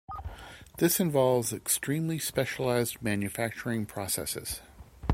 This 0.79 0.99
involves 0.99 1.53
extremely 1.53 2.17
specialized 2.17 3.03
manufacturing 3.03 3.85
processes. 3.85 4.59